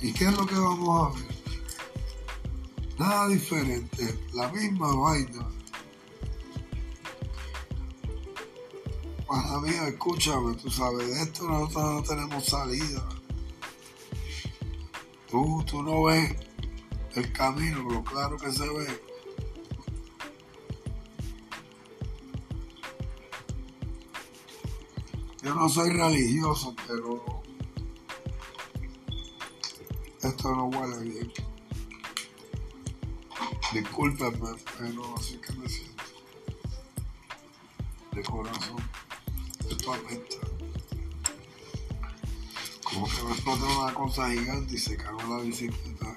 [0.00, 1.28] ¿Y qué es lo que vamos a ver?
[2.98, 5.48] Nada diferente, la misma vaina.
[9.26, 13.08] Para mí, escúchame, tú sabes, de esto nosotros no tenemos salida.
[15.30, 16.34] Tú, tú no ves
[17.14, 19.02] el camino, lo claro que se ve.
[25.42, 27.42] Yo no soy religioso, pero
[30.22, 31.32] esto no huele bien.
[33.72, 36.04] Discúlpenme, pero así que me siento.
[38.12, 38.82] De corazón.
[39.68, 40.36] Esto apesta.
[42.82, 46.16] Como que me explotó una cosa gigante y se cagó la bicicleta